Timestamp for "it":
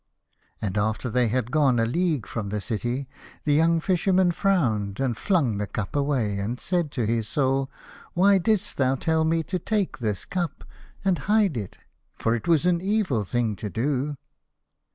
11.55-11.77, 12.33-12.47